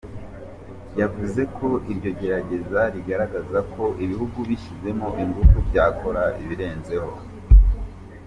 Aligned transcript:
Yavuze 0.99 1.41
ko 1.57 1.67
iryo 1.91 2.11
gerageza 2.19 2.79
rigaragaza 2.93 3.59
ko 3.73 3.83
ibihugu 4.03 4.37
bishyizemo 4.49 5.07
ingufu 5.23 5.57
byakora 5.67 6.21
ibirenzeho. 6.43 7.11